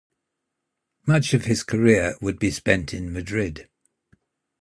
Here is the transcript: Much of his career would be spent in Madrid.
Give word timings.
Much 1.05 1.31
of 1.35 1.45
his 1.45 1.61
career 1.61 2.17
would 2.21 2.39
be 2.39 2.49
spent 2.49 2.91
in 2.91 3.13
Madrid. 3.13 3.69